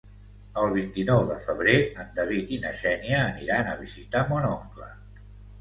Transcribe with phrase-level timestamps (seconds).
[0.61, 4.91] El vint-i-nou de febrer en David i na Xènia aniran a visitar mon oncle.